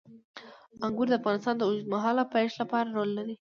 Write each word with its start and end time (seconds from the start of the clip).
انګور 0.85 1.07
د 1.09 1.13
افغانستان 1.19 1.55
د 1.57 1.61
اوږدمهاله 1.67 2.23
پایښت 2.33 2.55
لپاره 2.61 2.87
رول 2.95 3.09
لري. 3.17 3.29